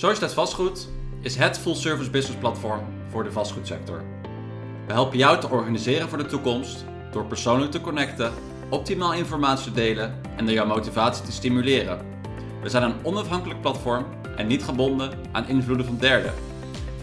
[0.00, 0.88] Sociedad Vastgoed
[1.20, 2.80] is het full-service business platform
[3.10, 4.02] voor de vastgoedsector.
[4.86, 8.32] We helpen jou te organiseren voor de toekomst door persoonlijk te connecten,
[8.70, 11.98] optimaal informatie te delen en door jouw motivatie te stimuleren.
[12.62, 16.34] We zijn een onafhankelijk platform en niet gebonden aan invloeden van derden.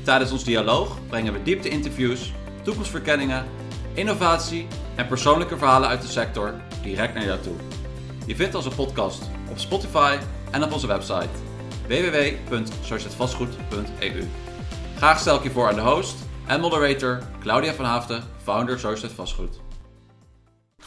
[0.03, 3.45] Tijdens ons dialoog brengen we diepte-interviews, toekomstverkenningen,
[3.93, 6.53] innovatie en persoonlijke verhalen uit de sector
[6.83, 7.55] direct naar jou toe.
[8.25, 10.17] Je vindt onze podcast op Spotify
[10.51, 11.46] en op onze website
[11.87, 14.23] www.societetvastgoed.eu.
[14.95, 16.15] Graag stel ik je voor aan de host
[16.47, 19.66] en moderator Claudia van Haften, founder Societeit Vastgoed.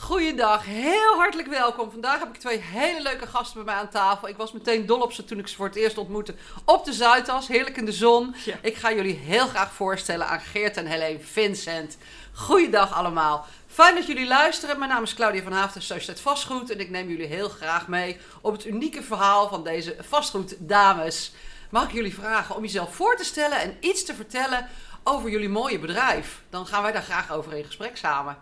[0.00, 1.90] Goeiedag, heel hartelijk welkom.
[1.90, 4.28] Vandaag heb ik twee hele leuke gasten bij mij aan tafel.
[4.28, 6.92] Ik was meteen dol op ze toen ik ze voor het eerst ontmoette op de
[6.92, 8.34] Zuidas, heerlijk in de zon.
[8.44, 8.56] Ja.
[8.62, 11.96] Ik ga jullie heel graag voorstellen aan Geert en Helene Vincent.
[12.32, 13.46] Goeiedag allemaal.
[13.66, 14.78] Fijn dat jullie luisteren.
[14.78, 16.70] Mijn naam is Claudia van Haften, Sociëteit Vastgoed.
[16.70, 21.32] En ik neem jullie heel graag mee op het unieke verhaal van deze vastgoeddames.
[21.70, 24.68] Mag ik jullie vragen om jezelf voor te stellen en iets te vertellen
[25.04, 26.42] over jullie mooie bedrijf?
[26.50, 28.36] Dan gaan wij daar graag over in gesprek samen.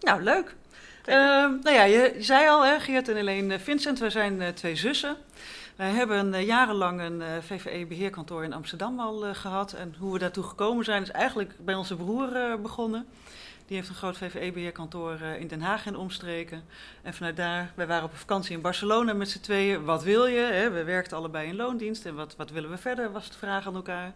[0.00, 0.54] Nou, leuk.
[1.04, 4.76] Ehm, nou ja, je, zei al, hè, Geert en Helene Vincent, wij zijn eh, twee
[4.76, 5.16] zussen.
[5.76, 9.72] Wij hebben eh, jarenlang een eh, VVE-beheerkantoor in Amsterdam al eh, gehad.
[9.72, 13.06] En hoe we daartoe gekomen zijn, is eigenlijk bij onze broer eh, begonnen.
[13.66, 16.64] Die heeft een groot VVE-beheerkantoor eh, in Den Haag en omstreken.
[17.02, 19.84] En vanuit daar, wij waren op vakantie in Barcelona met z'n tweeën.
[19.84, 20.40] Wat wil je?
[20.40, 20.70] Hè?
[20.70, 22.06] We werkten allebei in loondienst.
[22.06, 24.12] En wat, wat willen we verder, was de vraag aan elkaar.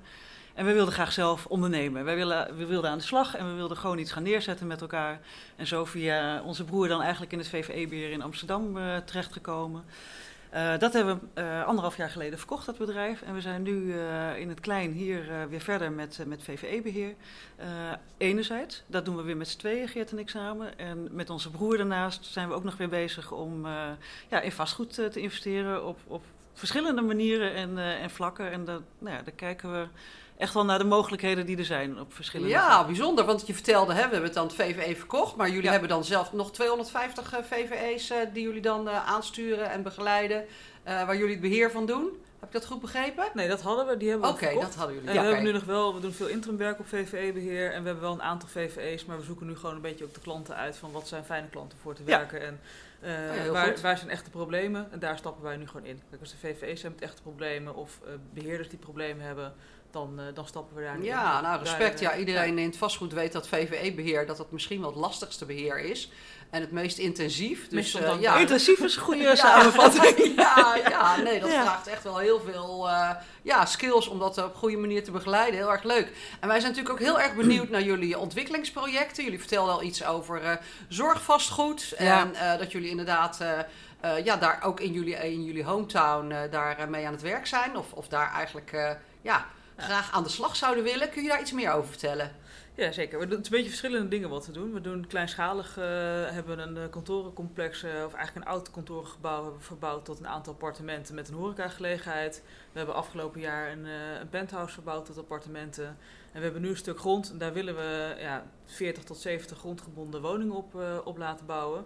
[0.58, 2.04] En we wilden graag zelf ondernemen.
[2.04, 2.16] Wij
[2.56, 5.20] we wilden aan de slag en we wilden gewoon iets gaan neerzetten met elkaar.
[5.56, 9.84] En zo via onze broer dan eigenlijk in het VVE-beheer in Amsterdam eh, terechtgekomen.
[10.50, 13.22] Eh, dat hebben we eh, anderhalf jaar geleden verkocht, dat bedrijf.
[13.22, 17.14] En we zijn nu eh, in het klein hier weer verder met, met VVE-beheer.
[17.56, 17.66] Eh,
[18.16, 20.78] enerzijds, dat doen we weer met z'n tweeën, Geert en ik samen.
[20.78, 23.66] En met onze broer daarnaast zijn we ook nog weer bezig om
[24.28, 28.50] ja, in vastgoed te investeren op, op verschillende manieren en, en vlakken.
[28.50, 29.86] En dat, nou ja, daar kijken we
[30.38, 32.86] echt wel naar de mogelijkheden die er zijn op verschillende Ja, vlakken.
[32.86, 33.24] bijzonder.
[33.24, 35.36] Want je vertelde, hè, we hebben het dan het VVE verkocht.
[35.36, 35.70] Maar jullie Ja.
[35.70, 40.44] hebben dan zelf nog 250 eh, VVE's eh, die jullie dan eh, aansturen en begeleiden.
[40.84, 42.22] waar jullie het beheer van doen.
[42.40, 43.24] Heb ik dat goed begrepen?
[43.34, 43.96] Nee, dat hadden we.
[43.96, 45.08] Die hebben we Oké, dat hadden jullie.
[45.10, 47.86] En Ja, we hebben nu nog wel, we doen veel interimwerk op VVE-beheer en we
[47.86, 50.56] hebben wel een aantal VVE's, maar we zoeken nu gewoon een beetje ook de klanten
[50.56, 52.16] uit van wat zijn fijne klanten voor te Ja.
[52.18, 52.60] werken en
[53.00, 56.02] eh, Oh ja, waar, zijn echte problemen en daar stappen wij nu gewoon in.
[56.08, 59.54] Kijk, als de VVE's hebben met echte problemen of eh, beheerders die problemen hebben,
[59.90, 61.06] dan, eh, dan stappen we daar nu in.
[61.06, 62.00] Ja, nou respect.
[62.00, 65.46] Daar, Ja, iedereen in het vastgoed weet dat VVE-beheer dat het misschien wel het lastigste
[65.46, 66.10] beheer is.
[66.50, 67.68] En het meest intensief.
[67.68, 68.22] Dus ondankbaar.
[68.34, 70.34] ja, Intensief is een goede Ja, samenvatting.
[70.36, 71.62] ja, ja, nee, dat Ja.
[71.62, 73.10] vraagt echt wel heel veel eh,
[73.42, 75.54] ja, skills om dat op goede manier te begeleiden.
[75.60, 76.12] Heel erg leuk.
[76.40, 79.24] En wij zijn natuurlijk ook heel erg benieuwd naar jullie ontwikkelingsprojecten.
[79.24, 80.56] Jullie vertelden al iets over eh,
[80.88, 81.92] zorgvastgoed.
[81.92, 83.38] En dat jullie inderdaad
[84.24, 87.76] ja, daar ook in jullie, in jullie hometown daar mee aan het werk zijn.
[87.76, 91.10] Of, of daar eigenlijk ja, graag aan de slag zouden willen.
[91.10, 92.36] Kun je daar iets meer over vertellen?
[92.78, 93.20] Ja, zeker.
[93.20, 94.72] Het is een beetje verschillende dingen wat we doen.
[94.72, 95.84] We doen kleinschalig, eh,
[96.30, 100.52] hebben een eh, kantorencomplex, eh, of eigenlijk een oud kantorengebouw, hebben verbouwd tot een aantal
[100.52, 102.42] appartementen met een horecagelegenheid.
[102.72, 103.84] We hebben afgelopen jaar een,
[104.20, 105.86] een penthouse verbouwd tot appartementen.
[106.32, 109.58] En we hebben nu een stuk grond en daar willen we ja, 40 tot 70
[109.58, 110.74] grondgebonden woningen op,
[111.04, 111.84] op laten bouwen.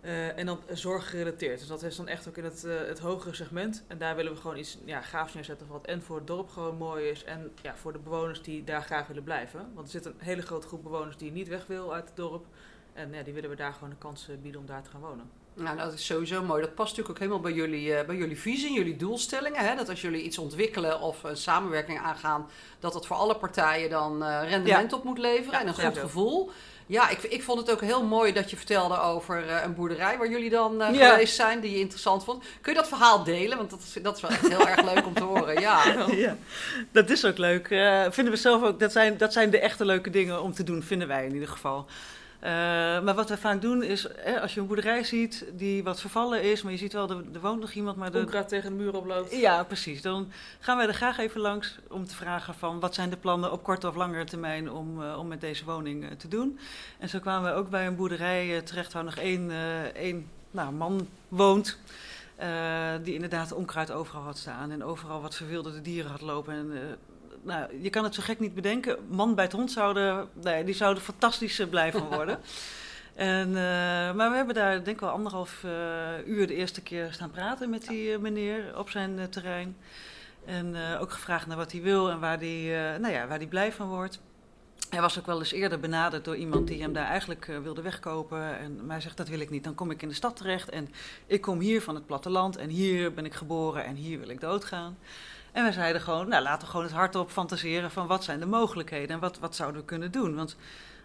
[0.00, 1.58] Eh, en dan zorggerelateerd.
[1.58, 3.84] Dus dat is dan echt ook in het, eh, het hogere segment.
[3.86, 5.66] En daar willen we gewoon iets ja, gaafs neerzetten.
[5.66, 7.24] Wat en voor het dorp gewoon mooi is.
[7.24, 9.70] En ja, voor de bewoners die daar graag willen blijven.
[9.74, 12.46] Want er zit een hele grote groep bewoners die niet weg wil uit het dorp.
[12.92, 15.30] En ja, die willen we daar gewoon een kans bieden om daar te gaan wonen.
[15.54, 16.60] Nou, dat is sowieso mooi.
[16.60, 19.68] Dat past natuurlijk ook helemaal bij jullie, eh, bij jullie visie, jullie doelstellingen.
[19.68, 19.74] Hè?
[19.74, 22.48] Dat als jullie iets ontwikkelen of een samenwerking aangaan,
[22.78, 26.50] dat het voor alle partijen dan rendement op moet leveren Ja, en een goed gevoel.
[26.88, 30.18] Ja, ik, ik vond het ook heel mooi dat je vertelde over eh, een boerderij
[30.18, 31.10] waar jullie dan eh, Ja.
[31.10, 32.44] geweest zijn, die je interessant vond.
[32.60, 33.56] Kun je dat verhaal delen?
[33.56, 35.60] Want dat is, dat is wel echt heel erg leuk om te horen.
[35.60, 35.82] Ja.
[36.16, 36.36] Ja,
[36.92, 37.70] dat is ook leuk.
[37.70, 40.64] Eh, vinden we zelf ook, dat zijn, dat zijn de echte leuke dingen om te
[40.64, 41.86] doen, vinden wij in ieder geval.
[42.38, 42.50] Eh,
[43.00, 46.42] maar wat we vaak doen is, hè, als je een boerderij ziet die wat vervallen
[46.42, 48.76] is, maar je ziet wel, er, er woont nog iemand, maar de, Onkruid tegen de
[48.76, 49.36] muur oploopt.
[49.36, 50.02] ja, precies.
[50.02, 53.52] Dan gaan wij er graag even langs om te vragen van wat zijn de plannen
[53.52, 56.58] op korte of langere termijn om, eh, om met deze woning eh, te doen.
[56.98, 59.50] En zo kwamen we ook bij een boerderij terecht waar nog één,
[59.94, 61.78] één nou, man woont.
[63.02, 66.54] die inderdaad onkruid overal had staan en overal wat verwilderde dieren had lopen.
[66.54, 66.98] En,
[67.48, 68.96] nou, je kan het zo gek niet bedenken.
[69.08, 72.38] Man bij het hond zouden, nee, die zouden fantastisch blij van worden.
[73.18, 77.12] En, eh, maar we hebben daar denk ik wel anderhalf eh, uur de eerste keer
[77.12, 79.76] staan praten met die eh, meneer op zijn terrein.
[80.44, 83.72] En ook gevraagd naar wat hij wil en waar hij nou ja, waar die blij
[83.72, 84.20] van wordt.
[84.90, 88.58] Hij was ook wel eens eerder benaderd door iemand die hem daar eigenlijk wilde wegkopen.
[88.58, 89.64] En, maar hij zegt, dat wil ik niet.
[89.64, 90.88] Dan kom ik in de stad terecht en
[91.26, 94.40] ik kom hier van het platteland en hier ben ik geboren en hier wil ik
[94.40, 94.98] doodgaan.
[95.58, 98.46] En we zeiden gewoon, nou laten we gewoon het hardop fantaseren van wat zijn de
[98.46, 100.34] mogelijkheden en wat, wat zouden we kunnen doen.
[100.34, 100.56] Want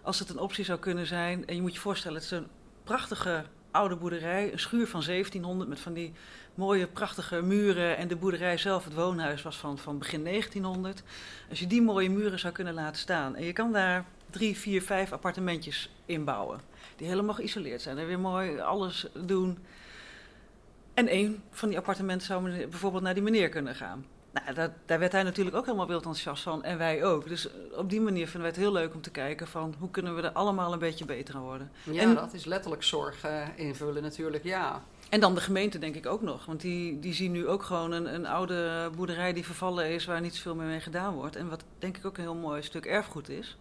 [0.02, 2.48] als het een optie zou kunnen zijn, en je moet je voorstellen, het is een
[2.84, 6.14] prachtige oude boerderij, een schuur van 1700 met van die
[6.56, 7.98] mooie prachtige muren.
[7.98, 11.04] En de boerderij zelf, het woonhuis, was van, van begin 1900.
[11.50, 14.82] Als je die mooie muren zou kunnen laten staan en je kan daar drie, vier,
[14.82, 16.60] vijf appartementjes inbouwen.
[16.96, 19.58] Die helemaal geïsoleerd zijn en weer mooi alles doen.
[20.94, 24.06] En één van die appartementen zou bijvoorbeeld naar die meneer kunnen gaan.
[24.34, 27.28] Nou, dat, daar werd hij natuurlijk ook helemaal wild enthousiast van en wij ook.
[27.28, 29.92] Dus eh, op die manier vinden wij het heel leuk om te kijken van hoe
[29.92, 31.72] kunnen we er allemaal een beetje beter aan worden.
[31.84, 33.26] Ja, En- dat is letterlijk zorg
[33.56, 34.84] invullen natuurlijk, ja.
[35.10, 36.46] En dan de gemeente denk ik ook nog.
[36.46, 40.06] Want die, die zien nu ook gewoon een, een oude boerderij die vervallen is...
[40.06, 41.36] waar niet zoveel meer mee gedaan wordt.
[41.36, 43.58] En wat denk ik ook een heel mooi stuk erfgoed is.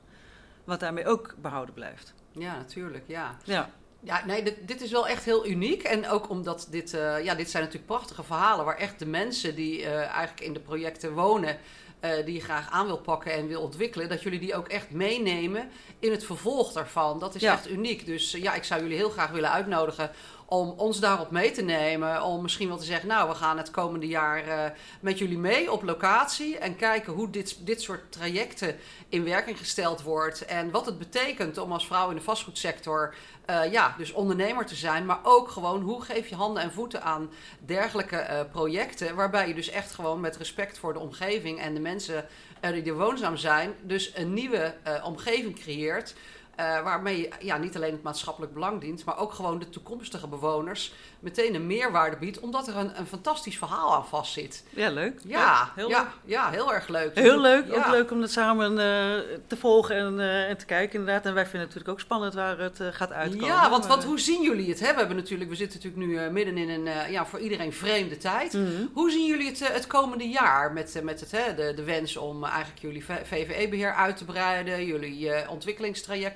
[0.65, 2.15] Wat daarmee ook behouden blijft.
[2.31, 3.37] Ja, natuurlijk, ja.
[3.45, 3.71] Ja,
[4.05, 5.83] Ja, nee, dit, dit is wel echt heel uniek.
[5.83, 9.55] En ook omdat dit, eh, ja, dit zijn natuurlijk prachtige verhalen waar echt de mensen
[9.55, 11.59] die eh, eigenlijk in de projecten wonen,
[12.01, 14.91] eh, die je graag aan wil pakken en wil ontwikkelen, dat jullie die ook echt
[14.91, 17.19] meenemen in het vervolg daarvan.
[17.19, 17.53] Dat is Ja.
[17.53, 18.07] echt uniek.
[18.07, 20.11] Dus ja, ik zou jullie heel graag willen uitnodigen
[20.53, 22.23] om ons daarop mee te nemen.
[22.23, 24.71] Om misschien wel te zeggen, nou, we gaan het komende jaar eh,
[25.01, 28.77] met jullie mee op locatie en kijken hoe dit, dit soort trajecten
[29.09, 30.45] in werking gesteld wordt.
[30.45, 33.15] En wat het betekent om als vrouw in de vastgoedsector
[33.45, 37.03] eh, ja, dus ondernemer te zijn, maar ook gewoon hoe geef je handen en voeten
[37.03, 41.75] aan dergelijke eh, projecten, waarbij je dus echt gewoon met respect voor de omgeving en
[41.75, 42.27] de mensen
[42.61, 44.75] die er woonzaam zijn, dus een nieuwe
[45.05, 46.15] omgeving creëert.
[46.57, 50.29] Eh, waarmee je ja, niet alleen het maatschappelijk belang dient, maar ook gewoon de toekomstige
[50.29, 54.65] bewoners meteen een meerwaarde biedt, omdat er een, een fantastisch verhaal aan vastzit.
[54.71, 55.21] ja leuk.
[55.27, 56.11] Ja, heel ja, leuk.
[56.25, 57.15] ja, heel erg leuk.
[57.15, 57.67] Heel leuk.
[57.67, 57.75] Ja.
[57.75, 61.27] Ook leuk om het samen eh, te volgen en, eh, en te kijken inderdaad.
[61.27, 63.47] En wij vinden het natuurlijk ook spannend waar het gaat uitkomen.
[63.47, 64.81] Ja, want, want hoe zien jullie het?
[64.81, 64.93] Hè?
[64.93, 68.53] We, hebben natuurlijk, we zitten natuurlijk nu midden in een ja, voor iedereen vreemde tijd.
[68.53, 68.87] Mhm.
[68.93, 72.45] Hoe zien jullie het, het komende jaar met, met het, hè, de, de wens om
[72.45, 75.51] eigenlijk jullie VVE-beheer uit te breiden, jullie eh,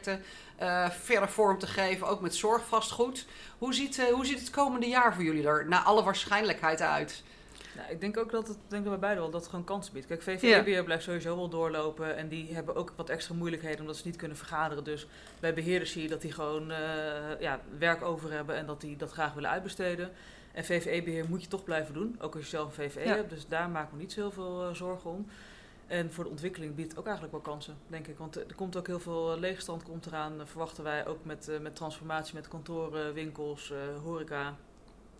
[0.06, 0.20] ontwikkelingstrajecten
[0.56, 3.26] eh, verder vorm te geven, ook met zorgvastgoed?
[3.58, 7.22] Hoe ziet, eh, hoe ziet het komende jaar voor jullie er naar alle waarschijnlijkheid uit?
[7.76, 9.92] Nou, ik denk ook dat het, denk dat wij beide wel, dat het gewoon kansen
[9.92, 10.06] biedt.
[10.06, 10.38] Kijk, Ja.
[10.38, 12.16] VVE-beheer blijft sowieso wel doorlopen.
[12.16, 14.84] En die hebben ook wat extra moeilijkheden omdat ze niet kunnen vergaderen.
[14.84, 15.06] Dus
[15.40, 16.78] bij beheerders zie je dat die gewoon eh,
[17.40, 20.10] ja, werk over hebben en dat die dat graag willen uitbesteden.
[20.52, 23.14] En VVE-beheer moet je toch blijven doen, ook als je zelf een VVE Ja.
[23.14, 23.30] hebt.
[23.30, 25.26] Dus daar maken we niet zo heel veel eh, zorgen om.
[25.86, 28.18] En voor de ontwikkeling biedt het ook eigenlijk wel kansen, denk ik.
[28.18, 31.06] Want er komt ook heel veel eh, leegstand komt eraan, eh, verwachten wij.
[31.06, 33.72] Ook met, eh, met transformatie, met kantoren, winkels,
[34.02, 34.56] horeca.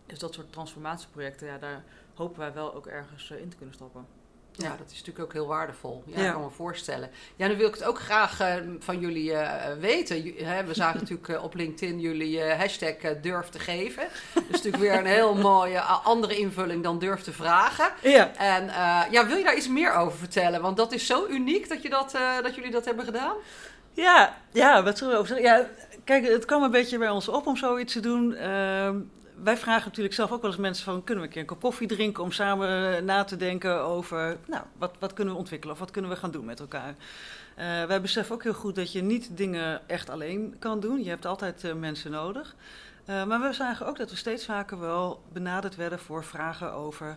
[0.06, 1.84] Dus dat soort transformatieprojecten, ja, daar
[2.14, 4.06] hopen wij wel ook ergens in te kunnen stappen.
[4.56, 6.02] Ja, dat is natuurlijk ook heel waardevol.
[6.06, 6.26] Ja, Ja.
[6.26, 7.10] ik kan me voorstellen.
[7.36, 10.32] Ja, nu wil ik het ook graag eh, van jullie eh, weten.
[10.36, 14.08] Hè, we zagen natuurlijk eh, op LinkedIn jullie hashtag durf te geven.
[14.34, 17.88] Dus natuurlijk weer een heel mooie andere invulling dan durf te vragen.
[18.02, 18.34] Ja.
[18.36, 18.64] En
[19.10, 20.60] ja, wil je daar iets meer over vertellen?
[20.60, 23.34] Want dat is zo uniek dat, je dat, dat jullie dat hebben gedaan.
[23.92, 25.56] Ja, ja, wat zullen we over zeggen?
[25.56, 25.66] Ja,
[26.04, 28.36] kijk, het kwam een beetje bij ons op om zoiets te doen.
[29.42, 31.04] Wij vragen natuurlijk zelf ook wel eens mensen van...
[31.04, 34.38] kunnen we een keer een kop koffie drinken om samen eh, na te denken over...
[34.46, 36.94] nou, wat, wat kunnen we ontwikkelen of wat kunnen we gaan doen met elkaar?
[37.54, 41.02] Eh, wij beseffen ook heel goed dat je niet dingen echt alleen kan doen.
[41.02, 42.54] Je hebt altijd eh, mensen nodig.
[43.06, 47.16] Maar we zagen ook dat we steeds vaker wel benaderd werden voor vragen over...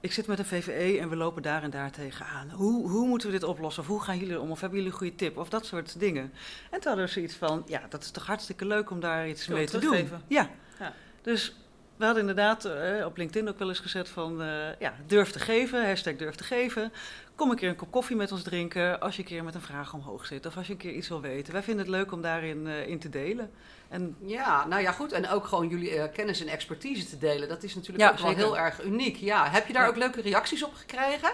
[0.00, 2.50] Ik zit met een VVE en we lopen daar en daar tegenaan.
[2.50, 3.82] Hoe, hoe moeten we dit oplossen?
[3.82, 4.50] Of hoe gaan jullie om?
[4.50, 5.36] Of hebben jullie een goede tip?
[5.36, 6.32] Of dat soort dingen.
[6.70, 9.48] En toen hadden we zoiets van, ja, dat is toch hartstikke leuk om daar iets
[9.48, 10.08] mee te doen.
[10.26, 10.50] Ja.
[10.78, 10.92] Ja.
[11.22, 11.54] Dus
[12.00, 15.38] we hadden inderdaad eh, op LinkedIn ook wel eens gezet van, eh, ja, durf te
[15.38, 16.92] geven, hashtag durf te geven.
[17.34, 19.60] Kom een keer een kop koffie met ons drinken als je een keer met een
[19.60, 20.46] vraag omhoog zit.
[20.46, 21.52] Of als je een keer iets wil weten.
[21.52, 23.50] Wij vinden het leuk om daarin eh, in te delen.
[23.88, 25.12] En Ja, nou ja, goed.
[25.12, 27.48] En ook gewoon jullie kennis en expertise te delen.
[27.48, 29.16] Dat is natuurlijk Ja, ook wel heel erg uniek.
[29.16, 29.88] Ja, heb je daar Ja.
[29.88, 31.30] ook leuke reacties op gekregen?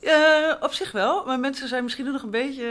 [0.00, 2.64] Eh, op zich wel, maar mensen zijn misschien nog een beetje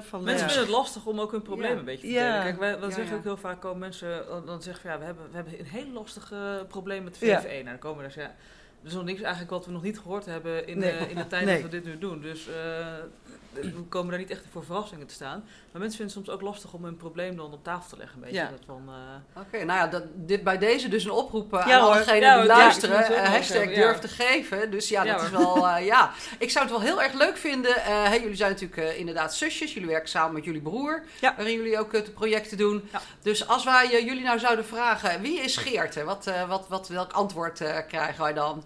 [0.00, 0.22] eh, van...
[0.24, 1.78] Mensen ja, vinden het lastig om ook hun problemen Ja.
[1.78, 2.28] een beetje te Ja.
[2.30, 2.42] delen.
[2.42, 3.16] Kijk, wij, we Ja, zeggen ja.
[3.18, 5.86] ook heel vaak, komen mensen, dan- zeggen we, ja, we hebben, we hebben een heel
[5.92, 7.40] lastig eh, probleem met de Ja.
[7.40, 7.52] VVE.
[7.52, 8.22] Nou, dan komen daar, ja,
[8.82, 11.08] er is nog niks eigenlijk wat we nog niet gehoord hebben in, Nee.
[11.08, 11.54] in de tijd Nee.
[11.62, 12.20] dat we dit nu doen.
[12.20, 12.54] Dus eh,
[13.52, 15.44] we komen daar niet echt voor verrassingen te staan.
[15.72, 18.16] Maar mensen vinden het soms ook lastig om hun probleem dan op tafel te leggen.
[18.16, 18.48] Een beetje Ja.
[18.50, 18.82] dat van,
[19.34, 22.20] eh, Oké, nou ja, dat, dit bij deze dus een oproep eh, Ja, aan allegenen
[22.20, 23.04] Ja, die luisteren.
[23.04, 24.70] eh, hashtag durf te geven.
[24.70, 26.10] Dus ja, dat is wel, ja.
[26.38, 27.74] Ik zou het wel heel erg leuk vinden.
[27.82, 29.72] hey, jullie zijn natuurlijk inderdaad zusjes.
[29.74, 31.02] Jullie werken samen met jullie broer.
[31.20, 32.88] Waarin jullie ook de projecten doen.
[33.22, 36.04] Dus als wij jullie nou zouden vragen, wie is Geerte?
[36.04, 38.64] Wat, eh, wat, wat, welk antwoord krijgen wij dan?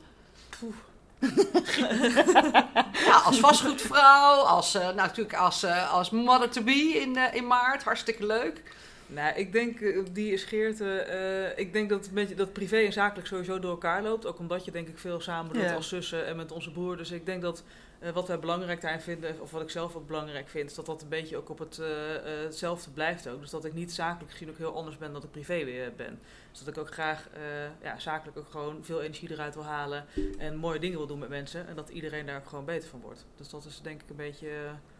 [3.19, 7.47] ja, als vastgoedvrouw, als, nou, natuurlijk als, eh, als mother to be in, eh, in
[7.47, 7.85] maart.
[7.85, 8.63] Hartstikke leuk.
[9.07, 9.79] Nou, ik denk,
[10.13, 14.03] die is eh, ik denk dat, het met, dat privé en zakelijk sowieso door elkaar
[14.03, 14.27] loopt.
[14.27, 15.75] Ook omdat je denk ik veel samen doet Ja.
[15.75, 16.97] als zussen en met onze broer.
[16.97, 17.63] Dus ik denk dat
[17.99, 20.87] eh, wat wij belangrijk daarin vinden, of wat ik zelf ook belangrijk vind, is dat
[20.87, 23.41] dat een beetje ook op het, eh, eh, hetzelfde blijft ook.
[23.41, 26.19] Dus dat ik niet zakelijk gezien ook heel anders ben dan ik privé weer ben.
[26.51, 27.43] Dus dat ik ook graag eh,
[27.83, 30.05] ja, zakelijk ook gewoon veel energie eruit wil halen
[30.39, 31.67] en mooie dingen wil doen met mensen.
[31.67, 33.27] En dat iedereen daar ook gewoon beter van wordt.
[33.37, 34.49] Dus dat is denk ik een beetje...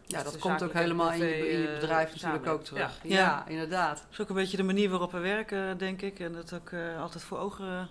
[0.05, 2.59] Ja, dat komt ook helemaal in je, in je bedrijf natuurlijk samen.
[2.59, 2.99] ook terug.
[3.03, 3.09] Ja.
[3.09, 3.47] Ja, Ja.
[3.47, 3.97] inderdaad.
[3.97, 6.19] Dat is ook een beetje de manier waarop we werken, denk ik.
[6.19, 7.87] En dat ook eh, altijd voor ogen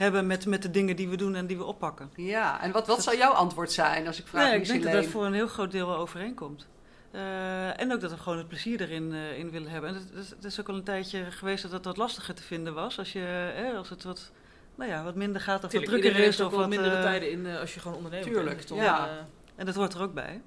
[0.00, 2.10] hebben met, met de dingen die we doen en die we oppakken.
[2.16, 4.92] Ja, en wat, wat zou jouw antwoord zijn als ik vraag Nee, ik denk dat
[4.92, 6.66] dat voor een heel groot deel wel overeenkomt.
[7.10, 9.90] Eh, en ook dat we gewoon het plezier erin eh, in willen hebben.
[9.90, 12.42] En het, het- het is ook al een tijdje geweest dat het wat lastiger te
[12.42, 12.98] vinden was.
[12.98, 14.30] Als, je, eh, als het wat,
[14.74, 16.40] nou ja, wat minder gaat of wat Tuurlijk, drukker iedereen is.
[16.40, 18.24] Of wat, mindere tijden in als je gewoon onderneemt.
[18.24, 18.30] hè.
[18.32, 19.08] Tuurlijk, dan, ja.
[19.56, 20.40] En dat hoort er ook bij.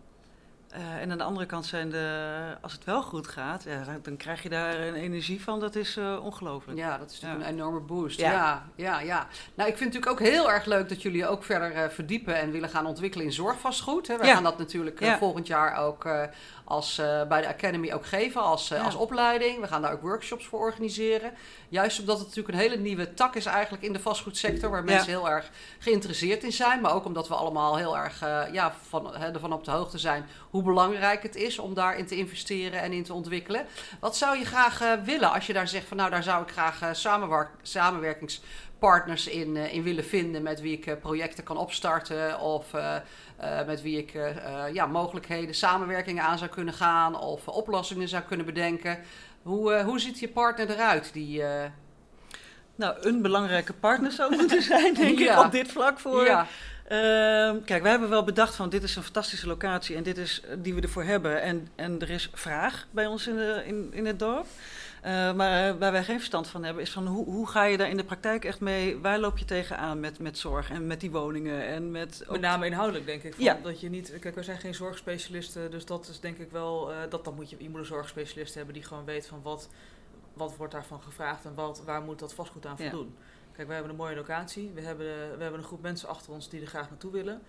[0.74, 4.00] Eh, en aan de andere kant zijn de, als het wel goed gaat, ja, dan,
[4.04, 5.60] dan krijg je daar een energie van.
[5.60, 6.78] Dat is eh, ongelooflijk.
[6.78, 7.48] Ja, dat is natuurlijk Ja.
[7.50, 8.20] een enorme boost.
[8.20, 8.32] Ja.
[8.32, 8.64] Ja.
[8.76, 11.72] ja, ja, Nou, ik vind het natuurlijk ook heel erg leuk dat jullie ook verder
[11.72, 14.08] eh, verdiepen en willen gaan ontwikkelen in zorgvastgoed.
[14.08, 14.14] Hè.
[14.14, 14.34] Ja.
[14.34, 16.08] gaan dat natuurlijk volgend jaar ook
[16.64, 19.60] als, bij de Academy ook geven als, als opleiding.
[19.60, 21.32] We gaan daar ook workshops voor organiseren.
[21.70, 25.10] Juist omdat het natuurlijk een hele nieuwe tak is eigenlijk in de vastgoedsector, waar mensen
[25.10, 25.50] heel erg
[25.80, 26.82] geïnteresseerd in zijn.
[26.82, 28.20] Maar ook omdat we allemaal heel erg
[28.52, 32.16] ja, van, hè, ervan op de hoogte zijn hoe belangrijk het is om daarin te
[32.16, 33.66] investeren en in te ontwikkelen.
[34.00, 36.50] Wat zou je graag eh, willen als je daar zegt van nou daar zou ik
[36.52, 42.40] graag eh, samenwerk- samenwerkingspartners in, eh, in willen vinden met wie ik projecten kan opstarten
[42.40, 42.66] of
[43.66, 44.14] met wie ik
[44.74, 49.00] ja, mogelijkheden, samenwerkingen aan zou kunnen gaan of oplossingen zou kunnen bedenken.
[49.42, 51.14] Hoe, hoe ziet je partner eruit?
[51.14, 51.44] Die,
[52.76, 55.38] Nou, een belangrijke partner zou moeten zijn, denk Ja.
[55.40, 56.26] ik, op dit vlak voor.
[56.26, 56.48] ja,
[57.66, 60.56] kijk, wij hebben wel bedacht van dit is een fantastische locatie en dit is eh,
[60.60, 61.42] die we ervoor hebben.
[61.42, 64.46] En, en er is vraag bij ons in, de, in, in het dorp.
[65.02, 67.78] Eh, maar eh, waar wij geen verstand van hebben, is van hoe, hoe ga je
[67.78, 68.98] daar in de praktijk echt mee?
[68.98, 72.24] Waar loop je tegenaan met, met zorg en met die woningen en met.
[72.30, 73.34] Met name inhoudelijk denk ik.
[73.34, 73.60] Van Ja.
[73.64, 77.26] Dat je niet, kijk, we zijn geen zorgspecialisten, dus dat is denk ik wel, dat,
[77.26, 79.70] dan moet je, je moet een zorgspecialist hebben die gewoon weet van wat,
[80.34, 82.92] wat wordt daarvan gevraagd en wat, waar moet dat vastgoed aan Ja.
[83.54, 85.06] Kijk, wij hebben een mooie locatie, we hebben,
[85.38, 87.42] we hebben een groep mensen achter ons die er graag naartoe willen.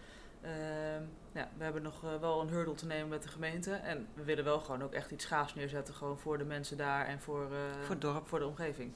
[1.34, 4.22] Ja, we hebben nog eh, wel een hurdle te nemen met de gemeente en we
[4.24, 7.42] willen wel gewoon ook echt iets gaafs neerzetten, gewoon voor de mensen daar en voor,
[7.42, 8.28] eh, Voor het dorp.
[8.28, 8.92] voor de omgeving.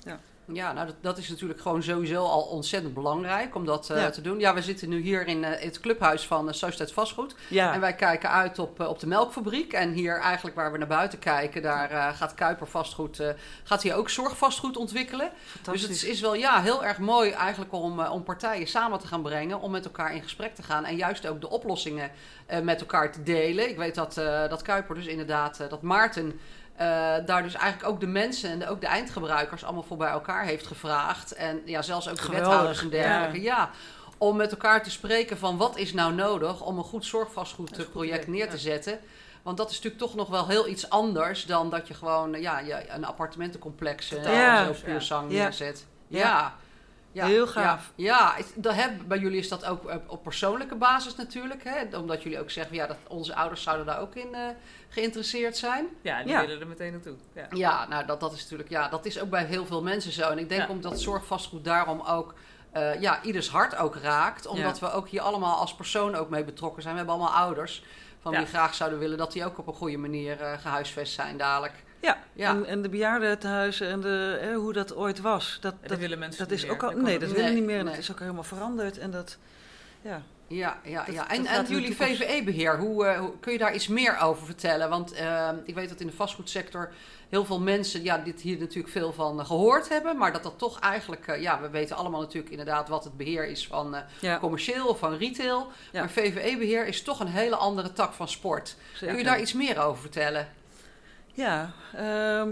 [0.52, 4.10] Ja, nou dat, dat is natuurlijk gewoon sowieso al ontzettend belangrijk om dat eh, Ja.
[4.10, 4.38] te doen.
[4.38, 7.34] Ja, we zitten nu hier in het clubhuis van Sociëteit Vastgoed.
[7.48, 9.72] ja, En wij kijken uit op, op de melkfabriek.
[9.72, 13.22] En hier eigenlijk waar we naar buiten kijken, daar gaat Kuiper Vastgoed,
[13.64, 15.30] gaat hier ook zorgvastgoed ontwikkelen.
[15.62, 19.22] Dus het is wel ja, heel erg mooi eigenlijk om, om partijen samen te gaan
[19.22, 20.84] brengen, om met elkaar in gesprek te gaan.
[20.84, 22.10] En juist ook de oplossingen
[22.46, 23.68] eh, met elkaar te delen.
[23.68, 26.40] Ik weet dat, eh, dat Kuiper dus inderdaad, eh, dat Maarten
[27.26, 30.44] daar dus eigenlijk ook de mensen en de- ook de eindgebruikers allemaal voor bij elkaar
[30.44, 31.32] heeft gevraagd.
[31.34, 33.40] En ja, zelfs ook de wethouders en dergelijke.
[33.42, 33.70] Ja.
[34.18, 38.50] Om met elkaar te spreken van wat is nou nodig om een goed zorgvastgoedproject neer
[38.50, 38.98] te zetten.
[39.42, 42.60] Want dat is natuurlijk toch nog wel heel iets anders dan dat je gewoon ja,
[42.88, 44.64] een appartementencomplex Ja.
[44.64, 45.00] zo puur Ja.
[45.00, 45.42] zang Ja.
[45.42, 45.86] neerzet.
[46.08, 46.18] Ja.
[46.18, 46.54] Ja.
[47.18, 47.26] Ja.
[47.26, 47.92] Heel gaaf.
[47.94, 51.64] Ja, dat heb, bij jullie is dat ook op, op persoonlijke basis natuurlijk.
[51.64, 51.96] Hè?
[51.96, 54.40] Omdat jullie ook zeggen, ja, dat onze ouders zouden daar ook in eh,
[54.88, 55.86] geïnteresseerd zijn.
[56.02, 56.40] Ja, en die Ja.
[56.40, 57.14] willen er meteen naartoe.
[57.34, 57.46] Ja.
[57.50, 60.30] Ja, nou dat, dat is natuurlijk, ja, dat is ook bij heel veel mensen zo.
[60.30, 60.68] En ik denk Ja.
[60.68, 62.34] omdat zorgvastgoed daarom ook,
[62.72, 64.46] eh, ja, ieders hart ook raakt.
[64.46, 66.94] Omdat we ook hier allemaal als persoon ook mee betrokken zijn.
[66.94, 67.82] We hebben allemaal ouders
[68.20, 68.38] van Ja.
[68.38, 71.74] wie graag zouden willen dat die ook op een goede manier eh, gehuisvest zijn dadelijk.
[72.00, 72.50] Ja, Ja.
[72.50, 75.58] En, en de bejaardentehuizen en de, hè, hoe dat ooit was.
[75.60, 76.72] Dat, dat dat, willen mensen dat niet is meer.
[76.74, 76.90] ook al.
[76.90, 77.76] Nee, dat willen niet meer.
[77.84, 77.92] nee.
[77.92, 78.98] Dat is ook helemaal veranderd.
[78.98, 79.36] En dat.
[80.02, 80.22] Ja.
[80.46, 81.26] Ja, ja, Dat- ja.
[81.28, 84.88] dat En, jullie VVE-beheer, hoe, eh, hoe- kun je daar iets meer over vertellen?
[84.88, 86.92] Want eh, ik weet dat in de vastgoedsector
[87.28, 90.16] heel veel mensen ja, dit hier natuurlijk veel van eh, gehoord hebben.
[90.16, 93.46] Maar dat dat toch eigenlijk, eh, ja, we weten allemaal natuurlijk inderdaad wat het beheer
[93.46, 95.66] is van ja commercieel of van retail.
[95.92, 96.00] Ja.
[96.00, 98.76] Maar VVE-beheer is toch een hele andere tak van sport.
[98.92, 99.06] zeker.
[99.08, 100.48] Kun je daar iets meer over vertellen?
[101.38, 102.48] Ja, ehm,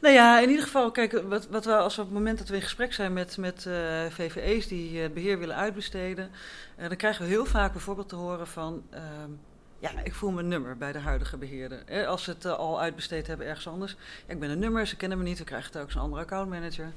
[0.00, 2.48] nou ja, in ieder geval, kijk, wat, wat we als we op het moment dat
[2.48, 6.30] we in gesprek zijn met, met eh, VVE's die eh, het beheer willen uitbesteden,
[6.76, 9.30] eh, dan krijgen we heel vaak bijvoorbeeld te horen van, ehm,
[9.82, 11.82] ja, ik voel mijn nummer bij de huidige beheerder.
[11.86, 13.96] Eh, als ze het eh, al uitbesteed hebben ergens anders.
[14.26, 16.92] Ja, ik ben een nummer, ze kennen me niet, we krijgen ook zo'n andere accountmanager.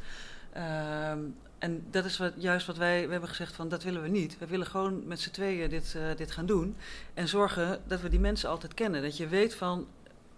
[0.53, 1.19] Ehm,
[1.59, 4.37] en dat is wat, juist wat wij we hebben gezegd van, dat willen we niet.
[4.37, 6.75] We willen gewoon met z'n tweeën dit, eh, dit gaan doen.
[7.13, 9.01] En zorgen dat we die mensen altijd kennen.
[9.01, 9.87] Dat je weet van,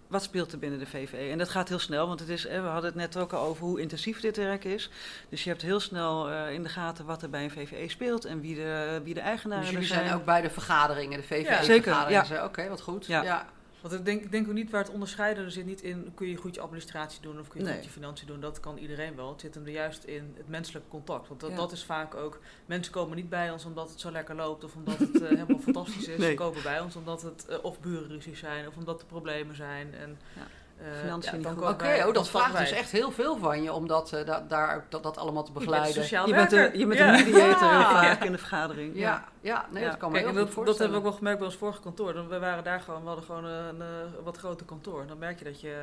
[0.08, 1.30] wat speelt er binnen de VVE?
[1.30, 3.64] En dat gaat heel snel, want het is, we hadden het net ook al over
[3.64, 4.90] hoe intensief dit werk is.
[5.28, 8.24] Dus je hebt heel snel eh, in de gaten wat er bij een VVE speelt
[8.24, 10.04] en wie de, wie de eigenaren Dus jullie zijn.
[10.04, 12.10] zijn ook bij de vergaderingen, de zeker, VVE-vergaderingen.
[12.28, 12.36] ja.
[12.36, 13.06] Zo, Oké, wat goed.
[13.06, 13.22] Ja.
[13.22, 13.46] Ja.
[13.80, 16.36] Want ik denk, ik denk ook niet waar het onderscheiden zit niet in kun je
[16.36, 17.74] goed je administratie doen of kun je Nee.
[17.74, 18.40] goed je financiën doen.
[18.40, 19.30] Dat kan iedereen wel.
[19.30, 21.28] Het zit hem er juist in het menselijke contact.
[21.28, 21.56] Want dat, Ja.
[21.56, 22.40] dat is vaak ook.
[22.66, 25.58] Mensen komen niet bij ons omdat het zo lekker loopt of omdat het eh, helemaal
[25.58, 26.18] fantastisch is.
[26.18, 26.30] Nee.
[26.30, 29.94] Ze komen bij ons omdat het eh, of burenruzies zijn of omdat er problemen zijn.
[29.94, 30.46] En, Ja.
[30.78, 34.26] Eh, Financiën Oké, oh, dat vraagt dus echt heel veel van je om dat, eh,
[34.26, 36.26] da- daar, dat, dat allemaal te Je bent begeleiden.
[36.28, 36.72] Je bent, werker.
[36.74, 37.06] een, je bent Ja.
[37.18, 37.90] een mediator heel Ja.
[38.02, 38.96] vaak in de vergadering.
[38.96, 39.88] Ja, ja, nee, Ja.
[39.88, 41.80] dat kan me Kijk, heel dat, dat hebben we ook wel gemerkt bij ons vorige
[41.80, 42.12] kantoor.
[42.12, 43.86] Dan- We waren daar gewoon, we hadden gewoon een, eh,
[44.24, 45.06] wat groter kantoor.
[45.06, 45.76] Dan merk je dat je,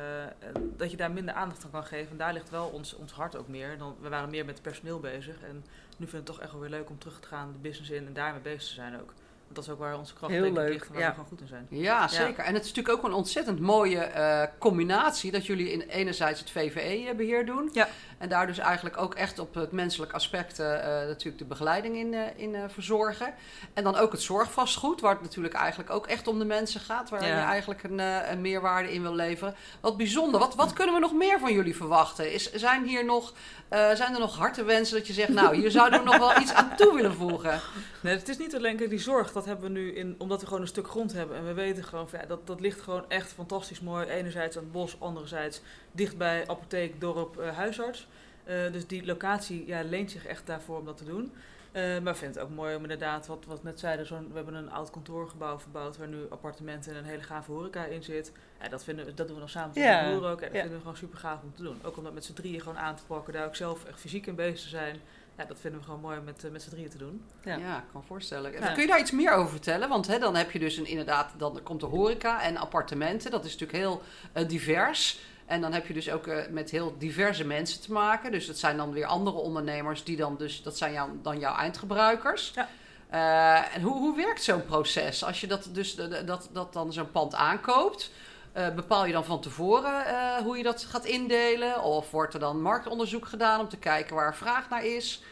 [0.76, 2.10] dat je daar minder aandacht aan kan geven.
[2.10, 3.78] En daar ligt wel ons, ons hart ook meer.
[3.78, 5.34] Dan, we waren meer met het personeel bezig.
[5.48, 5.64] En
[5.96, 7.90] nu vind ik het toch echt wel weer leuk om terug te gaan de business
[7.90, 9.12] in en daarmee bezig te zijn ook.
[9.52, 11.08] Dat is ook waar onze kracht Heel denk ik leuk, ligt en waar ja.
[11.08, 11.66] we gewoon goed in zijn.
[11.70, 12.44] Ja, zeker.
[12.44, 16.50] En het is natuurlijk ook een ontzettend mooie eh, combinatie dat jullie in enerzijds het
[16.50, 17.70] VVE-beheer doen.
[17.72, 17.88] Ja.
[18.18, 21.96] En daar dus eigenlijk ook echt op het menselijk aspect eh, eh, natuurlijk de begeleiding
[21.96, 23.34] in, eh, in eh, verzorgen.
[23.74, 27.10] En dan ook het zorgvastgoed, waar het natuurlijk eigenlijk ook echt om de mensen gaat.
[27.10, 27.38] Waar Ja.
[27.40, 29.54] je eigenlijk een, eh, een meerwaarde in wil leveren.
[29.80, 30.40] Wat bijzonder.
[30.40, 32.32] Wat, wat kunnen we nog meer van jullie verwachten?
[32.32, 33.32] Is, zijn, hier nog,
[33.68, 36.52] eh, zijn er nog hartewensen dat je zegt, nou, hier zouden we nog wel iets
[36.52, 37.60] aan toe willen voegen?
[38.00, 40.60] Nee, het is niet alleen die zorg, dat hebben we nu in, omdat we gewoon
[40.62, 41.36] een stuk grond hebben.
[41.36, 44.06] En we weten gewoon, van, ja, dat, dat ligt gewoon echt fantastisch mooi.
[44.06, 45.60] Enerzijds aan het bos, anderzijds
[45.92, 48.08] dicht bij apotheek, dorp, eh, huisarts.
[48.44, 51.32] Eh, dus die locatie ja, leent zich echt daarvoor om dat te doen.
[51.72, 54.34] Eh, maar ik vind het ook mooi om inderdaad, wat, wat net zeiden, zo'n, we
[54.34, 58.32] hebben een oud kantoorgebouw verbouwd waar nu appartementen en een hele gave horeca in zit.
[58.60, 60.40] Ja, dat, vinden we, dat doen we dan samen met Ja, de broer ook.
[60.40, 60.60] En dat ja.
[60.60, 61.78] vinden we gewoon super gaaf om te doen.
[61.82, 64.26] Ook om dat met z'n drieën gewoon aan te pakken, daar ook zelf echt fysiek
[64.26, 65.00] in bezig te zijn.
[65.36, 67.24] Ja, dat vinden we gewoon mooi om met, eh, met z'n drieën te doen.
[67.44, 67.56] Ja.
[67.56, 68.52] Ja, ik kan me voorstellen.
[68.52, 68.72] Ja.
[68.72, 69.88] Kun je daar iets meer over vertellen?
[69.88, 73.30] Want hè, dan heb je dus een, inderdaad, dan komt de horeca en appartementen.
[73.30, 74.02] Dat is natuurlijk heel
[74.32, 75.18] eh, divers.
[75.46, 78.32] En dan heb je dus ook eh, met heel diverse mensen te maken.
[78.32, 81.56] Dus dat zijn dan weer andere ondernemers die dan dus, dat zijn jou, dan jouw
[81.56, 82.52] eindgebruikers.
[82.54, 82.68] Ja.
[83.10, 85.24] Eh, en hoe, hoe werkt zo'n proces?
[85.24, 88.10] Als je dat, dus, dat, dat dan zo'n pand aankoopt,
[88.56, 91.82] eh, bepaal je dan van tevoren eh, hoe je dat gaat indelen?
[91.82, 95.22] Of wordt er dan marktonderzoek gedaan om te kijken waar vraag naar is?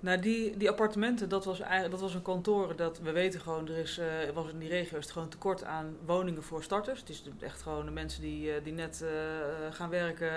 [0.00, 2.76] Nou, die, die appartementen, dat was, eigenlijk, dat was een kantoor.
[2.76, 5.64] Dat, we weten gewoon, er is, eh, was in die regio is het gewoon tekort
[5.64, 7.00] aan woningen voor starters.
[7.00, 9.04] Het is echt gewoon de mensen die, die net
[9.70, 10.30] gaan werken,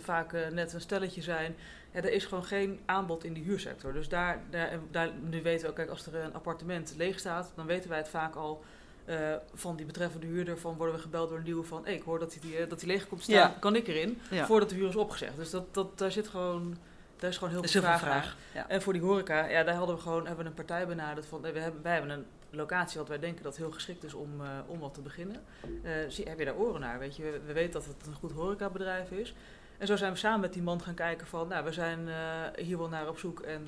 [0.00, 1.56] vaak net een stelletje zijn.
[1.92, 3.92] Ja, er is gewoon geen aanbod in die huursector.
[3.92, 7.52] Dus daar, daar, daar, nu weten we ook, kijk, als er een appartement leeg staat,
[7.54, 8.64] dan weten wij het vaak al
[9.04, 9.16] eh,
[9.54, 10.58] van die betreffende huurder.
[10.58, 12.78] Van worden we gebeld door een nieuwe van, hey, ik hoor dat die, eh, dat
[12.78, 13.54] die leeg komt staan, Ja.
[13.60, 14.20] kan ik erin?
[14.30, 14.46] Ja.
[14.46, 15.36] Voordat de huur is opgezegd.
[15.36, 16.76] Dus dat, dat, daar zit gewoon,
[17.16, 18.10] daar is gewoon heel is veel vraag naar.
[18.22, 18.36] vraag.
[18.54, 18.68] Ja.
[18.68, 21.40] En voor die horeca, ja, daar hadden we gewoon hebben we een partij benaderd van,
[21.40, 24.48] we hebben, wij hebben een locatie wat wij denken dat heel geschikt is om, eh,
[24.66, 25.42] om wat te beginnen.
[25.82, 26.98] Eh, zie, heb je daar oren naar?
[26.98, 27.22] Weet je?
[27.22, 29.34] We, we weten dat het een goed horecabedrijf is.
[29.78, 32.08] En zo zijn we samen met die man gaan kijken van, nou, we zijn
[32.56, 33.66] hier wel naar op zoek en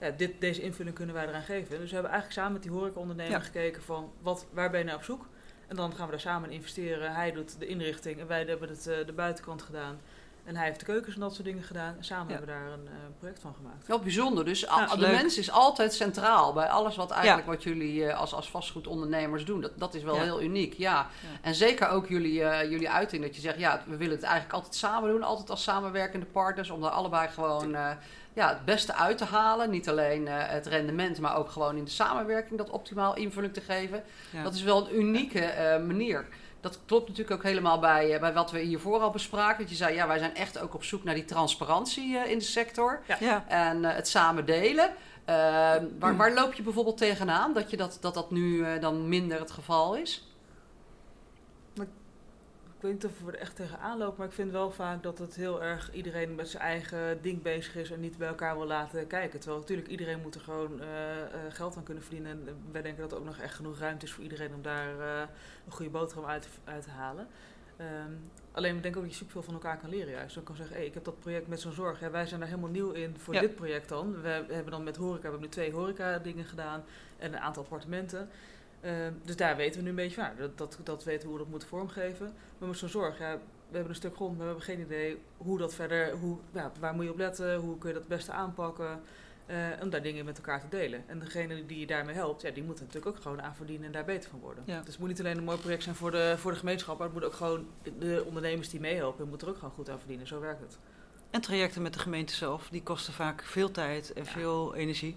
[0.00, 1.78] ja, dit, deze invulling kunnen wij eraan geven.
[1.78, 3.40] Dus we hebben eigenlijk samen met die horecaondernemer Ja.
[3.40, 5.26] gekeken van, wat, waar ben je naar op zoek?
[5.68, 7.14] En dan gaan we daar samen in investeren.
[7.14, 10.00] Hij doet de inrichting en wij hebben het, eh, de buitenkant gedaan.
[10.44, 11.94] En hij heeft de keukens en dat soort dingen gedaan.
[11.98, 12.36] En samen Ja.
[12.38, 13.86] hebben we daar een eh, project van gemaakt.
[13.86, 14.44] Wel bijzonder.
[14.44, 15.10] Dus Ja, de leuk.
[15.12, 19.60] mens is altijd centraal bij alles wat eigenlijk wat jullie eh, als, als vastgoedondernemers doen.
[19.60, 20.22] Dat, dat is wel Ja.
[20.22, 20.92] heel uniek, ja.
[20.92, 21.06] Ja.
[21.42, 24.54] En zeker ook jullie, eh, jullie uiting dat je zegt, ja, we willen het eigenlijk
[24.54, 25.22] altijd samen doen.
[25.22, 26.70] Altijd als samenwerkende partners.
[26.70, 27.90] Om daar allebei gewoon eh,
[28.38, 29.70] ja, het beste uit te halen.
[29.70, 33.60] Niet alleen eh, het rendement, maar ook gewoon in de samenwerking dat optimaal invulling te
[33.60, 34.02] geven.
[34.30, 34.42] Ja.
[34.42, 36.26] Dat is wel een unieke eh, manier.
[36.60, 39.60] Dat klopt natuurlijk ook helemaal bij, eh, bij wat we hiervoor al bespraken.
[39.60, 42.38] Dat je zei, ja, wij zijn echt ook op zoek naar die transparantie eh, in
[42.38, 43.00] de sector.
[43.20, 43.44] Ja.
[43.48, 44.90] En eh, het samen delen.
[45.98, 49.38] Waar, waar loop je bijvoorbeeld tegenaan dat je dat, dat, dat nu eh, dan minder
[49.38, 50.27] het geval is?
[52.78, 55.18] Ik weet niet of we er echt tegenaan lopen, maar ik vind wel vaak dat
[55.18, 58.66] het heel erg iedereen met zijn eigen ding bezig is en niet bij elkaar wil
[58.66, 59.38] laten kijken.
[59.40, 62.30] Terwijl natuurlijk iedereen moet er gewoon eh, eh, geld aan kunnen verdienen.
[62.30, 65.00] En wij denken dat er ook nog echt genoeg ruimte is voor iedereen om daar
[65.00, 65.28] eh,
[65.66, 67.26] een goede boterham uit, uit te halen.
[67.76, 68.12] Ehm,
[68.52, 70.34] alleen we denken ook dat je superveel van elkaar kan leren juist.
[70.34, 72.00] Dan kan zeggen, hey, ik heb dat project met zo'n zorg.
[72.00, 73.40] Ja, wij zijn daar helemaal nieuw in voor Ja.
[73.40, 74.22] dit project dan.
[74.22, 76.84] We hebben dan met horeca, we hebben nu twee horeca dingen gedaan
[77.18, 78.28] en een aantal appartementen.
[78.80, 80.24] Ehm, dus daar weten we nu een beetje van.
[80.24, 82.32] nou, dat, dat, dat weten we hoe we dat moeten vormgeven.
[82.58, 83.32] Maar met zo'n zorg, ja,
[83.68, 86.72] we hebben een stuk grond, maar we hebben geen idee hoe dat verder, hoe, ja,
[86.80, 89.00] waar moet je op letten, hoe kun je dat het beste aanpakken.
[89.46, 91.04] eh, om daar dingen met elkaar te delen.
[91.06, 93.86] En degene die je daarmee helpt, ja, die moet er natuurlijk ook gewoon aan verdienen
[93.86, 94.62] en daar beter van worden.
[94.66, 94.78] Ja.
[94.78, 97.06] Dus het moet niet alleen een mooi project zijn voor de, voor de gemeenschap, maar
[97.06, 97.66] het moet ook gewoon
[97.98, 100.26] de ondernemers die meehelpen, moeten er ook gewoon goed aan verdienen.
[100.26, 100.78] Zo werkt het.
[101.30, 104.30] En trajecten met de gemeente zelf, die kosten vaak veel tijd en Ja.
[104.30, 105.16] veel energie.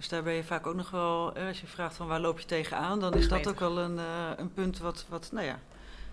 [0.00, 2.38] Dus daar ben je vaak ook nog wel, eh, als je vraagt van waar loop
[2.38, 5.58] je tegenaan, dan is dat ook wel een, eh, een punt wat, wat, nou ja,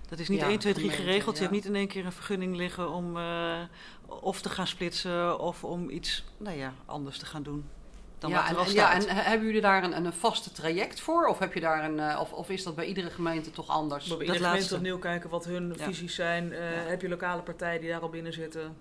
[0.09, 1.35] dat is niet Ja, 1, 2, 3 gemeente, geregeld.
[1.35, 3.59] Je hebt niet in één keer een vergunning liggen om eh,
[4.07, 7.69] of te gaan splitsen of om iets, nou ja, anders te gaan doen.
[8.19, 11.25] dan ja, en, ja, en he- hebben jullie daar een, een vaste traject voor?
[11.27, 14.07] Of, heb je daar een, eh, of, of is dat bij iedere gemeente toch anders?
[14.07, 14.75] Hebben Dat iedere gemeente laatste.
[14.75, 15.83] opnieuw kijken wat hun Ja.
[15.83, 16.53] visies zijn.
[16.53, 16.89] Eh, Ja.
[16.89, 18.77] Heb je lokale partijen die daar al binnen zitten?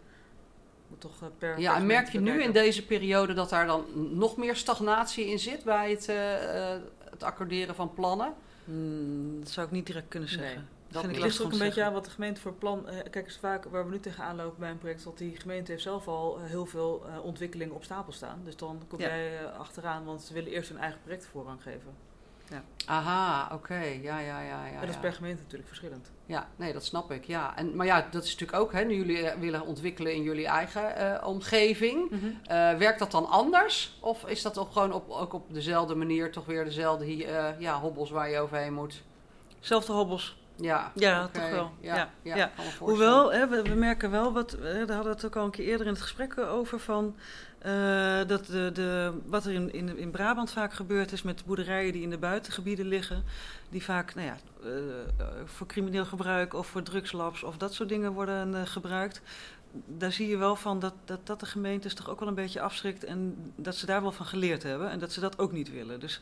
[0.88, 3.85] Moet toch eh, per Ja, en merk je nu in deze periode dat daar dan
[4.18, 8.35] nog meer stagnatie in zit bij het, eh, eh, het accorderen van plannen?
[8.64, 10.38] Hmm, dat zou ik niet direct kunnen Nee.
[10.38, 10.68] zeggen.
[10.88, 12.88] Dat vind ik Het ligt ook een beetje aan wat de gemeente voor plan...
[12.88, 15.05] eh, kijk, eens vaak waar we nu tegenaan lopen bij een project...
[15.05, 18.40] dat die gemeente heeft zelf al heel veel eh, ontwikkelingen op stapel staan.
[18.44, 19.07] Dus dan kom Ja.
[19.07, 21.94] jij achteraan, want ze willen eerst hun eigen project voorrang geven.
[22.87, 23.78] Aha, oké.
[23.78, 24.40] Ja, ja, ja.
[24.40, 25.00] ja, en dat is ja.
[25.00, 26.11] per gemeente natuurlijk verschillend.
[26.26, 27.24] Ja, nee, dat snap ik.
[27.24, 27.56] Ja.
[27.56, 30.46] En, maar ja, dat is natuurlijk ook, hè, nu jullie eh, willen ontwikkelen in jullie
[30.46, 32.11] eigen eh, omgeving.
[32.44, 33.98] Eh, werkt dat dan anders?
[34.00, 37.16] Of is dat toch gewoon op, ook op dezelfde manier toch weer dezelfde
[37.59, 39.02] ja, hobbels waar je overheen moet?
[39.61, 40.38] Zelfde hobbels.
[40.57, 41.71] Ja, Ja, toch wel.
[41.81, 42.51] Ja, Ja.
[42.79, 45.51] Hoewel, hè, we, we merken wel wat, eh, daar hadden we het ook al een
[45.51, 47.14] keer eerder in het gesprek over, van,
[47.66, 51.92] eh, dat de, de, wat er in, in, in Brabant vaak gebeurt is met boerderijen
[51.92, 53.25] die in de buitengebieden liggen,
[53.69, 58.12] die vaak nou ja, eh, voor crimineel gebruik of voor drugslabs of dat soort dingen
[58.12, 59.21] worden eh, gebruikt.
[59.87, 62.61] Daar zie je wel van dat, dat dat de gemeentes toch ook wel een beetje
[62.61, 65.71] afschrikt en dat ze daar wel van geleerd hebben en dat ze dat ook niet
[65.71, 66.01] willen.
[66.01, 66.21] Dus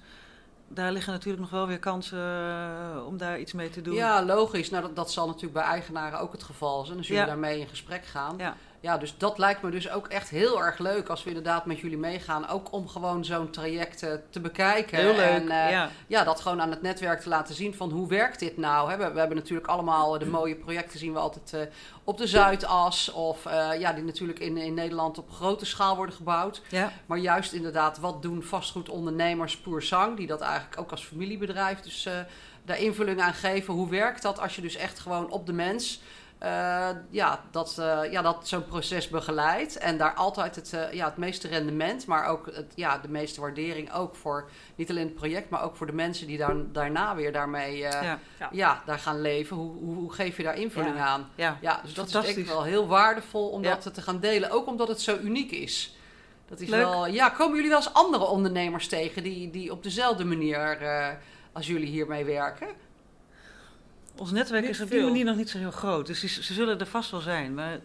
[0.69, 3.95] daar liggen natuurlijk nog wel weer kansen eh, om daar iets mee te doen.
[3.95, 4.71] Ja, logisch.
[4.71, 6.99] Nou, dat, dat zal natuurlijk bij eigenaren ook het geval zijn.
[6.99, 7.29] Als jullie Ja.
[7.29, 8.35] daarmee in gesprek gaan.
[8.39, 8.57] Ja.
[8.85, 11.79] Ja, dus dat lijkt me dus ook echt heel erg leuk als we inderdaad met
[11.79, 12.49] jullie meegaan.
[12.49, 14.99] Ook om gewoon zo'n traject eh, te bekijken.
[14.99, 15.29] Heel leuk.
[15.29, 15.91] En eh, ja.
[16.07, 18.91] ja, dat gewoon aan het netwerk te laten zien van hoe werkt dit nou.
[18.91, 18.97] Hè?
[18.97, 23.13] We, we hebben natuurlijk allemaal de mooie projecten zien we altijd eh, op de Zuidas.
[23.13, 23.45] Of
[23.79, 26.63] ja, die natuurlijk in, in Nederland op grote schaal worden gebouwd.
[26.69, 26.93] Ja.
[27.07, 32.09] Maar juist inderdaad, wat doen vastgoedondernemers puur zang, die dat eigenlijk ook als familiebedrijf dus
[32.65, 33.75] daar invulling aan geven.
[33.75, 36.01] Hoe werkt dat als je dus echt gewoon op de mens
[36.39, 41.05] eh, ja, dat, eh, ja, dat zo'n proces begeleidt en daar altijd het, eh, ja,
[41.05, 45.15] het meeste rendement, maar ook het, ja, de meeste waardering ook voor niet alleen het
[45.15, 48.19] project, maar ook voor de mensen die daar, daarna weer daarmee eh, ja.
[48.53, 48.83] Ja.
[48.87, 49.57] daar gaan leven.
[49.57, 51.07] Hoe, hoe, hoe geef je daar invulling Ja.
[51.07, 51.31] aan?
[51.35, 51.59] Ja.
[51.61, 53.75] Ja, dus dat is ik wel heel waardevol om Ja.
[53.75, 54.51] dat te gaan delen.
[54.51, 55.97] Ook omdat het zo uniek is.
[56.49, 56.81] Dat is Leuk.
[56.85, 61.09] wel, ja, komen jullie wel eens andere ondernemers tegen die, die op dezelfde manier eh,
[61.53, 62.69] als jullie hiermee werken?
[64.17, 66.07] Ons netwerk is op die manier nog niet zo heel groot.
[66.07, 67.55] Dus die, ze zullen er vast wel zijn.
[67.55, 67.81] Maar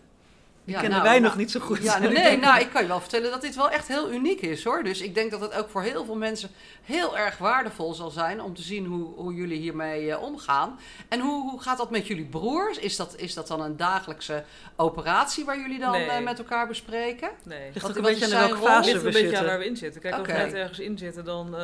[0.69, 1.83] die Ja, kennen nou, wij nou, nog niet zo goed.
[1.83, 4.63] Ja, nee, nou, ik kan je wel vertellen dat dit wel echt heel uniek is
[4.63, 4.83] hoor.
[4.83, 6.49] Dus ik denk dat het ook voor heel veel mensen
[6.83, 10.79] heel erg waardevol zal zijn om te zien hoe, hoe jullie hiermee eh, omgaan.
[11.07, 12.77] En hoe, hoe gaat dat met jullie broers?
[12.77, 14.43] Is dat, is dat dan een dagelijkse
[14.75, 16.09] operatie waar jullie dan Nee.
[16.09, 17.29] eh, met elkaar bespreken?
[17.43, 17.71] Nee.
[17.73, 19.77] Ligt ook een beetje aan welke fase ligt we een beetje aan waar we in
[19.77, 20.01] zitten.
[20.01, 21.55] Kijk, als we net ergens in zitten, dan...
[21.55, 21.61] eh,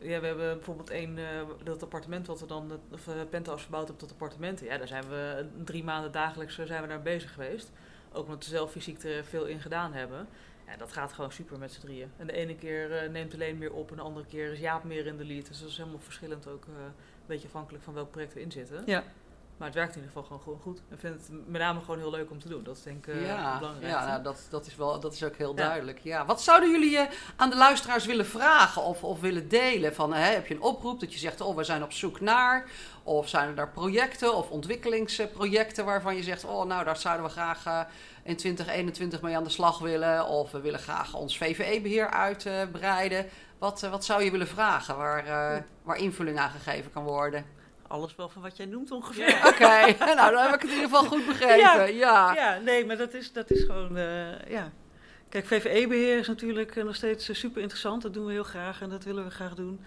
[0.00, 1.24] ja, we hebben bijvoorbeeld één, eh,
[1.64, 4.66] dat appartement wat we dan, of penthouse verbouwd hebben tot appartementen.
[4.66, 7.70] Ja, daar zijn we drie maanden dagelijks zijn we daar bezig geweest.
[8.14, 10.28] Ook omdat we zelf fysiek er veel in gedaan hebben.
[10.66, 12.10] Ja, dat gaat gewoon super met z'n drieën.
[12.16, 14.84] En de ene keer eh, neemt alleen meer op en de andere keer is Jaap
[14.84, 15.46] meer in de lead.
[15.46, 18.52] Dus dat is helemaal verschillend ook, eh, een beetje afhankelijk van welk project we in
[18.52, 18.82] zitten.
[18.86, 19.04] Ja.
[19.56, 20.82] Maar het werkt in ieder geval gewoon, gewoon goed.
[20.90, 22.62] Ik vind het met name gewoon heel leuk om te doen.
[22.62, 23.26] Dat is denk ik eh, het
[23.80, 25.54] ja, nou, dat, dat, is wel, dat is ook heel Ja.
[25.56, 25.98] duidelijk.
[26.02, 26.24] Ja.
[26.26, 29.94] Wat zouden jullie eh, aan de luisteraars willen vragen of, of willen delen?
[29.94, 32.70] Van, hè, heb je een oproep dat je zegt, oh, we zijn op zoek naar?
[33.02, 37.32] Of zijn er daar projecten of ontwikkelingsprojecten waarvan je zegt, oh, nou, daar zouden we
[37.32, 37.80] graag eh,
[38.22, 40.26] in 2021 mee aan de slag willen?
[40.26, 43.26] Of we willen graag ons VVE-beheer uitbreiden.
[43.58, 47.53] wat, wat zou je willen vragen waar, waar invulling aan gegeven kan worden?
[47.88, 49.28] Alles wel van wat jij noemt ongeveer.
[49.28, 49.48] Ja.
[49.48, 51.56] Oké, nou, dan heb ik het in ieder geval goed begrepen.
[51.56, 51.82] Ja.
[51.84, 52.34] ja.
[52.34, 54.72] Ja, nee, maar dat is, dat is gewoon, eh, ja.
[55.28, 58.02] Kijk, VVE-beheer is natuurlijk eh, nog steeds eh, super interessant.
[58.02, 59.80] Dat doen we heel graag en dat willen we graag doen.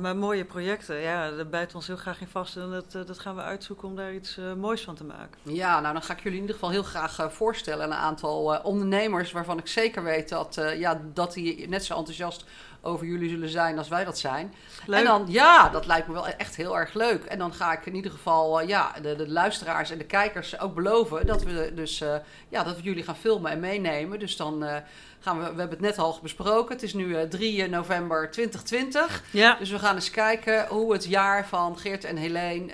[0.00, 2.56] Maar mooie projecten, ja, daar bijten we ons heel graag in vast.
[2.56, 5.40] En dat, dat gaan we uitzoeken om daar iets moois van te maken.
[5.42, 9.32] Ja, nou dan ga ik jullie in ieder geval heel graag voorstellen een aantal ondernemers
[9.32, 12.44] waarvan ik zeker weet dat, ja, dat die net zo enthousiast
[12.82, 14.54] over jullie zullen zijn als wij dat zijn.
[14.86, 14.98] Leuk.
[14.98, 17.24] En dan, ja, dat lijkt me wel echt heel erg leuk.
[17.24, 20.60] En dan ga ik in ieder geval, eh, ja, de, de luisteraars en de kijkers
[20.60, 22.14] ook beloven dat we dus, eh,
[22.48, 24.18] ja, dat we jullie gaan filmen en meenemen.
[24.18, 24.76] Dus dan eh,
[25.20, 26.74] gaan we, we hebben het net al besproken.
[26.74, 29.22] Het is nu eh, 3 november 2020.
[29.30, 32.72] ja, Dus we gaan eens kijken hoe het jaar van Geert en Helene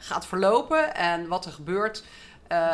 [0.00, 2.04] gaat verlopen en wat er gebeurt.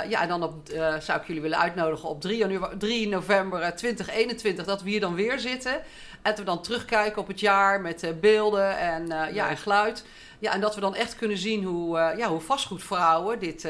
[0.09, 0.55] Ja, en dan op,
[1.01, 5.01] zou ik jullie willen uitnodigen op 3, janu- 3 november eh, 2021 dat we hier
[5.01, 5.81] dan weer zitten.
[6.25, 9.57] En dat we dan terugkijken op het jaar met eh, beelden en, eh, ja, en
[9.57, 10.05] geluid.
[10.39, 13.63] Ja, en dat we dan echt kunnen zien hoe, eh, ja, hoe vastgoedvrouwen dit,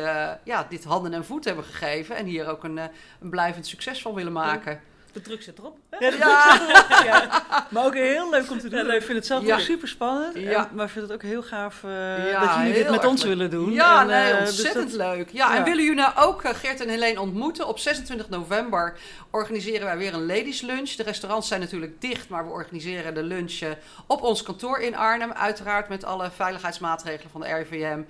[0.45, 2.17] ja, dit handen en voeten hebben gegeven.
[2.17, 2.77] En hier ook een,
[3.21, 4.81] een blijvend succes van willen maken.
[5.15, 5.77] De druk zit erop.
[6.01, 6.61] Ja, Ja.
[7.05, 7.43] ja.
[7.71, 8.91] Maar ook heel leuk om te doen.
[8.91, 10.39] Ik vind het zelf ook super spannend.
[10.39, 10.71] Ja.
[10.73, 13.31] maar ik vind het ook heel gaaf eh, dat jullie dit met ons leuk.
[13.35, 13.73] willen doen.
[13.73, 15.31] Ja, En, nee, eh, dus ontzettend dat- leuk.
[15.33, 17.67] Ja, en willen jullie nou ook eh, Geert en Helene ontmoeten?
[17.69, 18.97] Op 26 november
[19.31, 20.91] organiseren wij weer een ladies lunch.
[20.91, 23.61] De restaurants zijn natuurlijk dicht, maar we organiseren de lunch
[24.07, 25.33] op ons kantoor in Arnhem.
[25.33, 28.01] Uiteraard met alle veiligheidsmaatregelen van de RIVM.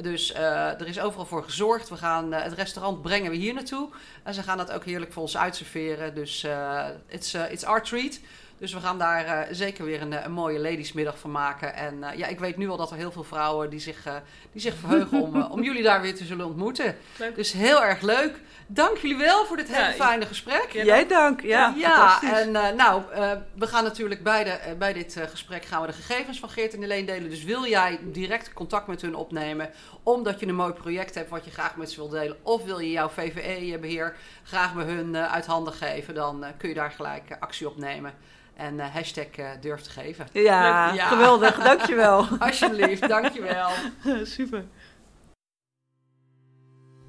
[0.00, 1.88] Dus eh, er is overal voor gezorgd.
[1.88, 3.88] We gaan eh, het restaurant brengen we hier naartoe.
[4.22, 6.14] En ze gaan dat ook heerlijk voor ons uitserveren.
[6.14, 8.20] Dus eh it's, it's our treat.
[8.58, 11.74] Dus we gaan daar eh, zeker weer een, eh, een mooie ladiesmiddag van maken.
[11.74, 14.14] En eh, ja, ik weet nu al dat er heel veel vrouwen die zich, eh,
[14.52, 16.96] die zich verheugen om, om jullie daar weer te zullen ontmoeten.
[17.18, 17.34] Leuk.
[17.34, 18.40] Dus heel erg leuk.
[18.66, 20.66] Dank jullie wel voor dit hele Ja, fijne gesprek.
[20.72, 21.40] Ja, Jij dank.
[21.40, 22.30] Ja, fantastisch.
[22.30, 25.86] en eh, nou, eh, we gaan natuurlijk bij, de, bij dit eh, gesprek gaan we
[25.86, 27.30] de gegevens van Geert en Helene delen.
[27.30, 29.70] Dus wil jij direct contact met hun opnemen,
[30.02, 32.78] omdat je een mooi project hebt wat je graag met ze wil delen, of wil
[32.78, 36.90] je jouw VVE-beheer graag bij hun eh, uit handen geven, dan eh, kun je daar
[36.90, 38.12] gelijk actie op nemen.
[38.56, 40.26] En eh, hashtag eh, durf te geven.
[40.32, 40.94] Ja, Leuk.
[40.96, 41.06] Ja.
[41.06, 41.62] geweldig.
[41.62, 42.26] Dankjewel.
[42.38, 43.68] Alsjeblieft, dankjewel.
[44.36, 44.64] super.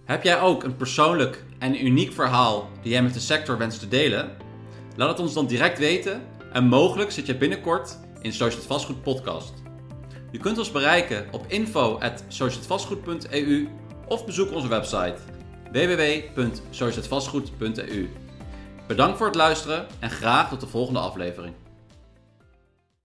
[0.06, 3.88] Heb jij ook een persoonlijk en uniek verhaal die jij met de sector wenst te
[3.88, 4.32] delen?
[4.96, 6.22] Laat het ons dan direct weten
[6.54, 9.54] en mogelijk zit je binnenkort in Social Vastgoed podcast.
[10.32, 13.68] Je kunt ons bereiken op info@socialhetvastgoed.eu
[14.08, 15.16] of bezoek onze website
[15.72, 18.10] www.socialhetvastgoed.eu.
[18.88, 21.54] Bedankt voor het luisteren en graag tot de volgende aflevering.